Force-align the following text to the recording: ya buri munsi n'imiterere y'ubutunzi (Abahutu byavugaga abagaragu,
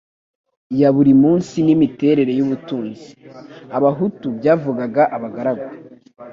ya 0.79 0.89
buri 0.95 1.11
munsi 1.23 1.55
n'imiterere 1.65 2.31
y'ubutunzi 2.39 3.07
(Abahutu 3.77 4.25
byavugaga 4.37 5.03
abagaragu, 5.15 5.67